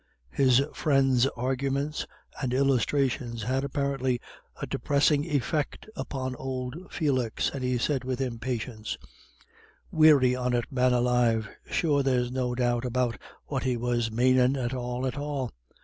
[0.31, 2.07] His friends' arguments
[2.41, 4.19] and illustrations had apparently
[4.59, 8.97] a depressing effect upon old Felix, and he said with impatience,
[9.91, 11.49] "Weary on it, man alive!
[11.69, 15.51] Sure there's no doubt about what he was manin', at all at all.